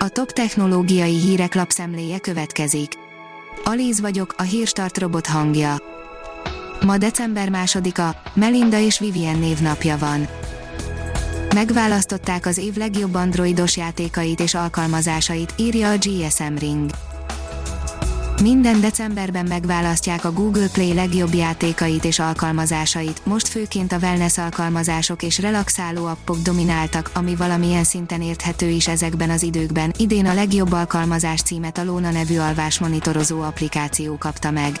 A 0.00 0.08
top 0.08 0.30
technológiai 0.32 1.18
hírek 1.18 1.54
lapszemléje 1.54 2.18
következik. 2.18 2.92
Alíz 3.64 4.00
vagyok, 4.00 4.34
a 4.36 4.42
hírstart 4.42 4.98
robot 4.98 5.26
hangja. 5.26 5.76
Ma 6.84 6.98
december 6.98 7.48
másodika, 7.48 8.16
Melinda 8.34 8.78
és 8.78 8.98
Vivien 8.98 9.38
névnapja 9.38 9.98
van. 9.98 10.28
Megválasztották 11.54 12.46
az 12.46 12.58
év 12.58 12.76
legjobb 12.76 13.14
androidos 13.14 13.76
játékait 13.76 14.40
és 14.40 14.54
alkalmazásait, 14.54 15.54
írja 15.56 15.90
a 15.90 15.96
GSM 15.96 16.54
Ring. 16.58 16.90
Minden 18.42 18.80
decemberben 18.80 19.46
megválasztják 19.46 20.24
a 20.24 20.32
Google 20.32 20.68
Play 20.68 20.94
legjobb 20.94 21.34
játékait 21.34 22.04
és 22.04 22.18
alkalmazásait, 22.18 23.26
most 23.26 23.48
főként 23.48 23.92
a 23.92 23.98
wellness 23.98 24.38
alkalmazások 24.38 25.22
és 25.22 25.38
relaxáló 25.38 26.06
appok 26.06 26.36
domináltak, 26.38 27.10
ami 27.14 27.36
valamilyen 27.36 27.84
szinten 27.84 28.22
érthető 28.22 28.68
is 28.68 28.88
ezekben 28.88 29.30
az 29.30 29.42
időkben. 29.42 29.92
Idén 29.96 30.26
a 30.26 30.34
legjobb 30.34 30.72
alkalmazás 30.72 31.42
címet 31.42 31.78
a 31.78 31.84
Lóna 31.84 32.10
nevű 32.10 32.38
alvásmonitorozó 32.38 33.40
applikáció 33.40 34.18
kapta 34.18 34.50
meg. 34.50 34.80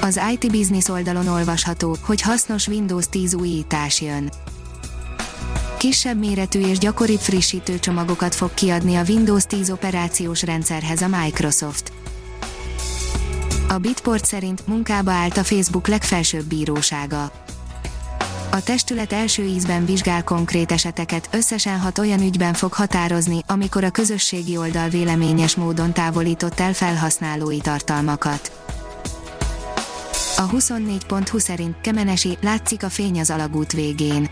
Az 0.00 0.20
IT 0.32 0.50
Business 0.50 0.88
oldalon 0.88 1.26
olvasható, 1.26 1.96
hogy 2.00 2.20
hasznos 2.20 2.66
Windows 2.66 3.08
10 3.08 3.34
újítás 3.34 4.00
jön 4.00 4.30
kisebb 5.80 6.18
méretű 6.18 6.60
és 6.60 6.78
gyakoribb 6.78 7.18
frissítő 7.18 7.78
csomagokat 7.78 8.34
fog 8.34 8.54
kiadni 8.54 8.96
a 8.96 9.02
Windows 9.08 9.44
10 9.44 9.70
operációs 9.70 10.42
rendszerhez 10.42 11.02
a 11.02 11.08
Microsoft. 11.08 11.92
A 13.68 13.78
Bitport 13.78 14.24
szerint 14.24 14.66
munkába 14.66 15.10
állt 15.10 15.36
a 15.36 15.44
Facebook 15.44 15.88
legfelsőbb 15.88 16.44
bírósága. 16.44 17.32
A 18.50 18.62
testület 18.62 19.12
első 19.12 19.44
ízben 19.44 19.84
vizsgál 19.84 20.24
konkrét 20.24 20.72
eseteket, 20.72 21.28
összesen 21.32 21.78
hat 21.78 21.98
olyan 21.98 22.20
ügyben 22.20 22.54
fog 22.54 22.72
határozni, 22.72 23.40
amikor 23.46 23.84
a 23.84 23.90
közösségi 23.90 24.56
oldal 24.56 24.88
véleményes 24.88 25.54
módon 25.54 25.92
távolított 25.92 26.60
el 26.60 26.72
felhasználói 26.72 27.58
tartalmakat. 27.58 28.52
A 30.36 30.48
24.20 30.48 31.38
szerint 31.38 31.80
Kemenesi 31.80 32.38
látszik 32.40 32.82
a 32.82 32.88
fény 32.88 33.20
az 33.20 33.30
alagút 33.30 33.72
végén 33.72 34.28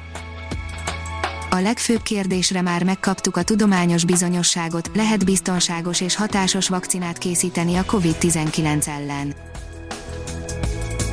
a 1.51 1.61
legfőbb 1.61 2.03
kérdésre 2.03 2.63
már 2.63 2.85
megkaptuk 2.85 3.37
a 3.37 3.43
tudományos 3.43 4.05
bizonyosságot, 4.05 4.91
lehet 4.95 5.25
biztonságos 5.25 6.01
és 6.01 6.15
hatásos 6.15 6.69
vakcinát 6.69 7.19
készíteni 7.19 7.77
a 7.77 7.85
COVID-19 7.85 8.87
ellen. 8.87 9.35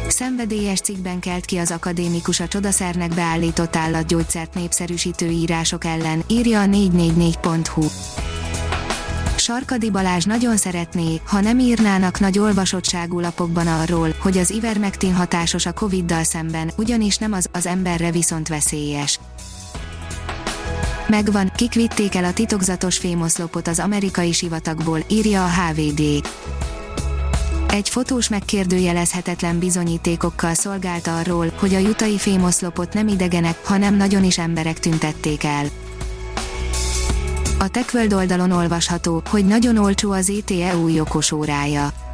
Szenvedélyes 0.08 0.80
cikkben 0.80 1.20
kelt 1.20 1.46
ki 1.46 1.58
az 1.58 1.72
akadémikus 1.72 2.40
a 2.40 2.48
csodaszernek 2.48 3.14
beállított 3.14 3.76
állatgyógyszert 3.76 4.54
népszerűsítő 4.54 5.30
írások 5.30 5.86
ellen, 5.86 6.24
írja 6.28 6.62
a 6.62 6.66
444.hu. 6.66 7.86
Sarkadi 9.38 9.90
Balázs 9.90 10.24
nagyon 10.24 10.58
szeretné, 10.58 11.22
ha 11.26 11.42
nem 11.42 11.60
írnának 11.60 12.20
nagy 12.20 12.40
olvasottságú 12.40 13.20
lapokban 13.20 13.68
arról, 13.68 14.16
hogy 14.20 14.38
az 14.38 14.50
ivermectin 14.50 15.14
hatásos 15.14 15.66
a 15.66 15.74
Covid-dal 15.74 16.24
szemben, 16.24 16.72
ugyanis 16.78 17.18
nem 17.18 17.34
az, 17.34 17.50
az 17.52 17.66
emberre 17.66 18.12
viszont 18.12 18.48
veszélyes. 18.48 19.20
Megvan, 21.08 21.52
kik 21.56 21.74
vitték 21.74 22.16
el 22.16 22.24
a 22.24 22.34
titokzatos 22.34 22.98
fémoszlopot 22.98 23.68
az 23.68 23.80
amerikai 23.80 24.32
sivatagból, 24.32 25.00
írja 25.10 25.44
a 25.44 25.50
HVD. 25.50 26.28
Egy 27.68 27.90
fotós 27.90 28.30
megkérdőjelezhetetlen 28.30 29.60
bizonyítékokkal 29.60 30.54
szolgált 30.54 31.08
arról, 31.08 31.52
hogy 31.60 31.74
a 31.74 31.78
jutai 31.78 32.18
fémoszlopot 32.18 32.94
nem 32.94 33.08
idegenek, 33.08 33.66
hanem 33.66 33.96
nagyon 33.96 34.24
is 34.24 34.38
emberek 34.38 34.80
tüntették 34.80 35.44
el. 35.44 35.66
A 37.60 37.68
TechWorld 37.68 38.14
oldalon 38.14 38.52
olvasható, 38.52 39.22
hogy 39.30 39.46
nagyon 39.46 39.78
olcsó 39.78 40.12
az 40.12 40.30
ETE 40.30 40.78
új 40.78 41.00
okosórája. 41.00 42.05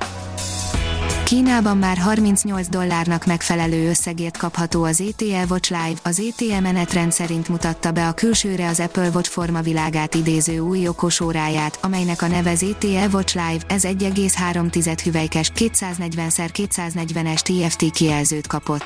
Kínában 1.31 1.77
már 1.77 1.97
38 1.97 2.67
dollárnak 2.67 3.25
megfelelő 3.25 3.89
összegért 3.89 4.37
kapható 4.37 4.83
az 4.83 5.01
ETE 5.01 5.45
Watch 5.49 5.71
Live, 5.71 5.99
az 6.03 6.19
ETE 6.19 6.59
menetrend 6.59 7.11
szerint 7.11 7.47
mutatta 7.47 7.91
be 7.91 8.07
a 8.07 8.13
külsőre 8.13 8.67
az 8.67 8.79
Apple 8.79 9.09
Watch 9.13 9.29
formavilágát 9.29 10.15
idéző 10.15 10.59
új 10.59 10.87
okosóráját, 10.87 11.77
amelynek 11.81 12.21
a 12.21 12.27
neve 12.27 12.51
az 12.51 12.63
ETE 12.63 13.07
Watch 13.13 13.35
Live, 13.35 13.63
ez 13.67 13.83
1,3 13.83 14.97
hüvelykes 15.03 15.51
240x240-es 15.55 17.39
TFT 17.39 17.91
kijelzőt 17.91 18.47
kapott. 18.47 18.85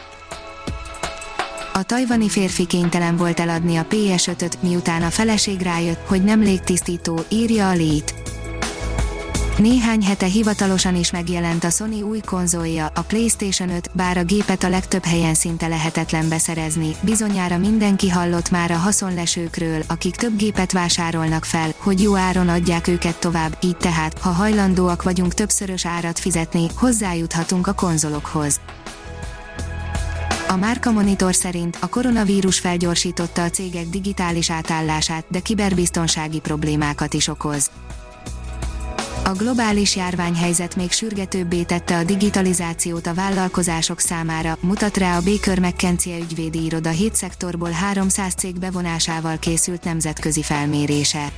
A 1.74 1.84
tajvani 1.84 2.30
férfi 2.30 2.66
kénytelen 2.66 3.18
volt 3.18 3.40
eladni 3.40 3.78
a 3.78 3.86
PS5-öt, 3.90 4.62
miután 4.62 5.02
a 5.02 5.09
feleség 5.09 5.62
rájött, 5.62 6.08
hogy 6.08 6.24
nem 6.24 6.41
légtisztító, 6.41 7.20
írja 7.30 7.70
a 7.70 7.74
Lét. 7.74 8.25
Néhány 9.58 10.04
hete 10.04 10.26
hivatalosan 10.26 10.96
is 10.96 11.12
megjelent 11.12 11.64
a 11.64 11.70
Sony 11.70 12.02
új 12.02 12.20
konzolja, 12.20 12.92
a 12.96 13.02
PlayStation 13.02 13.70
5, 13.70 13.90
bár 13.94 14.18
a 14.18 14.24
gépet 14.24 14.64
a 14.64 14.70
legtöbb 14.70 15.04
helyen 15.04 15.34
szinte 15.34 15.68
lehetetlen 15.68 16.30
beszerezni, 16.30 16.96
bizonyára 17.02 17.58
mindenki 17.58 18.10
hallott 18.10 18.50
már 18.50 18.72
a 18.72 18.78
haszonlesőkről, 18.78 19.82
akik 19.88 20.16
több 20.16 20.38
gépet 20.38 20.72
vásárolnak 20.72 21.46
fel, 21.46 21.74
hogy 21.78 22.02
jó 22.02 22.16
áron 22.16 22.50
adják 22.50 22.88
őket 22.88 23.20
tovább, 23.20 23.58
így 23.62 23.78
tehát, 23.78 24.20
ha 24.20 24.30
hajlandóak 24.30 25.04
vagyunk 25.04 25.34
többszörös 25.34 25.86
árat 25.86 26.20
fizetni, 26.20 26.68
hozzájuthatunk 26.76 27.68
a 27.68 27.74
konzolokhoz. 27.74 28.60
A 30.48 30.56
Márka 30.56 30.92
Monitor 30.92 31.36
szerint 31.36 31.78
a 31.82 31.88
koronavírus 31.88 32.60
felgyorsította 32.60 33.44
a 33.44 33.50
cégek 33.50 33.90
digitális 33.90 34.52
átállását, 34.52 35.26
de 35.30 35.40
kiberbiztonsági 35.40 36.40
problémákat 36.40 37.14
is 37.14 37.28
okoz. 37.28 37.70
A 39.25 39.31
globális 39.31 39.96
járványhelyzet 39.96 40.75
még 40.75 40.91
sürgetőbbé 40.91 41.63
tette 41.63 41.97
a 41.97 42.03
digitalizációt 42.03 43.08
a 43.08 43.13
vállalkozások 43.13 44.00
számára, 44.00 44.58
mutat 44.59 44.97
rá 44.97 45.18
a 45.18 45.22
Baker 45.22 45.59
McKenzie 45.59 46.18
ügyvédi 46.18 46.63
iroda 46.63 46.90
7 46.90 47.16
szektorból 47.16 47.69
300 47.69 48.34
cég 48.34 48.59
bevonásával 48.59 49.38
készült 49.38 49.84
nemzetközi 49.84 50.41
felmérése. 50.41 51.31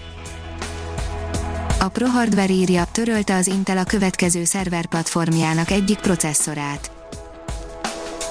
A 1.80 1.88
ProHardware 1.88 2.54
írja, 2.54 2.86
törölte 2.92 3.36
az 3.36 3.48
Intel 3.48 3.78
a 3.78 3.84
következő 3.84 4.44
szerverplatformjának 4.44 5.72
egyik 5.72 6.00
processzorát. 6.00 6.92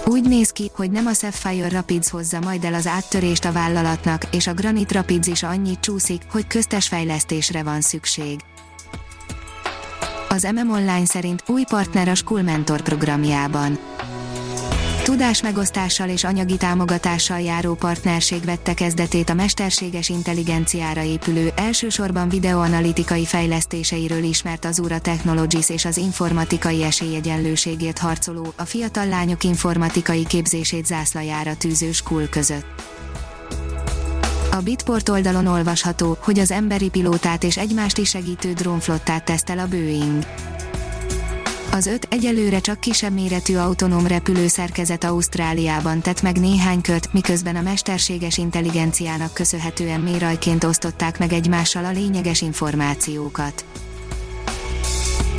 Úgy 0.04 0.28
néz 0.28 0.50
ki, 0.50 0.70
hogy 0.74 0.90
nem 0.90 1.06
a 1.06 1.12
Sapphire 1.12 1.68
Rapids 1.68 2.08
hozza 2.08 2.40
majd 2.40 2.64
el 2.64 2.74
az 2.74 2.86
áttörést 2.86 3.44
a 3.44 3.52
vállalatnak, 3.52 4.22
és 4.34 4.46
a 4.46 4.54
Granite 4.54 4.94
Rapids 4.94 5.26
is 5.26 5.42
annyit 5.42 5.80
csúszik, 5.80 6.22
hogy 6.30 6.46
köztes 6.46 6.88
fejlesztésre 6.88 7.62
van 7.62 7.80
szükség 7.80 8.40
az 10.28 10.48
MM 10.54 10.70
Online 10.70 11.04
szerint 11.04 11.42
új 11.46 11.64
partner 11.68 12.08
a 12.08 12.14
School 12.14 12.42
Mentor 12.42 12.80
programjában. 12.80 13.78
Tudás 15.04 15.42
megosztással 15.42 16.08
és 16.08 16.24
anyagi 16.24 16.56
támogatással 16.56 17.40
járó 17.40 17.74
partnerség 17.74 18.44
vette 18.44 18.74
kezdetét 18.74 19.30
a 19.30 19.34
mesterséges 19.34 20.08
intelligenciára 20.08 21.02
épülő, 21.02 21.52
elsősorban 21.56 22.28
videoanalitikai 22.28 23.24
fejlesztéseiről 23.24 24.22
ismert 24.22 24.64
az 24.64 24.78
Ura 24.78 24.98
Technologies 24.98 25.68
és 25.68 25.84
az 25.84 25.96
informatikai 25.96 26.82
esélyegyenlőségért 26.82 27.98
harcoló, 27.98 28.52
a 28.56 28.64
fiatal 28.64 29.06
lányok 29.06 29.44
informatikai 29.44 30.26
képzését 30.26 30.86
zászlajára 30.86 31.56
tűző 31.56 31.92
School 31.92 32.26
között. 32.30 32.66
A 34.56 34.60
Bitport 34.60 35.08
oldalon 35.08 35.46
olvasható, 35.46 36.16
hogy 36.20 36.38
az 36.38 36.50
emberi 36.50 36.88
pilótát 36.88 37.44
és 37.44 37.56
egymást 37.56 37.98
is 37.98 38.08
segítő 38.08 38.52
drónflottát 38.52 39.24
tesztel 39.24 39.58
a 39.58 39.68
Boeing. 39.68 40.26
Az 41.72 41.86
öt 41.86 42.06
egyelőre 42.10 42.58
csak 42.58 42.80
kisebb 42.80 43.12
méretű 43.12 43.56
autonóm 43.56 44.06
repülőszerkezet 44.06 45.04
Ausztráliában 45.04 46.00
tett 46.00 46.22
meg 46.22 46.40
néhány 46.40 46.80
kört, 46.80 47.12
miközben 47.12 47.56
a 47.56 47.60
mesterséges 47.60 48.38
intelligenciának 48.38 49.34
köszönhetően 49.34 50.00
mérajként 50.00 50.64
osztották 50.64 51.18
meg 51.18 51.32
egymással 51.32 51.84
a 51.84 51.90
lényeges 51.90 52.40
információkat. 52.40 53.64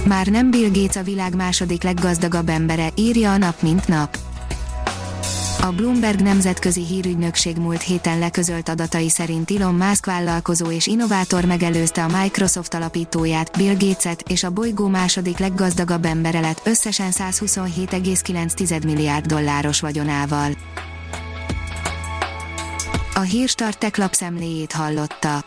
Már 0.05 0.27
nem 0.27 0.51
Bill 0.51 0.69
Gates 0.71 0.95
a 0.95 1.03
világ 1.03 1.35
második 1.35 1.83
leggazdagabb 1.83 2.49
embere, 2.49 2.89
írja 2.95 3.31
a 3.31 3.37
nap 3.37 3.61
mint 3.61 3.87
nap. 3.87 4.17
A 5.67 5.71
Bloomberg 5.71 6.21
nemzetközi 6.21 6.85
hírügynökség 6.85 7.57
múlt 7.57 7.81
héten 7.81 8.19
leközölt 8.19 8.69
adatai 8.69 9.09
szerint 9.09 9.51
Elon 9.51 9.75
Musk 9.75 10.05
vállalkozó 10.05 10.71
és 10.71 10.87
innovátor 10.87 11.45
megelőzte 11.45 12.03
a 12.03 12.21
Microsoft 12.21 12.73
alapítóját, 12.73 13.57
Bill 13.57 13.73
Gates-et, 13.73 14.21
és 14.27 14.43
a 14.43 14.49
bolygó 14.49 14.87
második 14.87 15.37
leggazdagabb 15.37 16.05
embere 16.05 16.39
lett 16.39 16.61
összesen 16.63 17.11
127,9 17.11 18.83
milliárd 18.83 19.25
dolláros 19.25 19.79
vagyonával. 19.79 20.51
A 23.13 23.19
Hírstart 23.19 23.79
tech 23.79 23.99
lapszemléjét 23.99 24.71
hallotta. 24.71 25.46